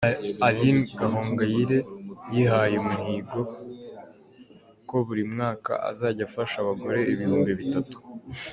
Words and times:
Aline 0.47 0.83
Gahongayire 0.99 1.79
yihaye 2.33 2.75
umuhigo 2.83 3.39
ko 4.89 4.95
buri 5.05 5.23
mwaka 5.33 5.71
azajya 5.89 6.23
afasha 6.27 6.55
abagore 6.59 6.99
ibihumbi 7.13 7.51
bitatu. 7.59 7.97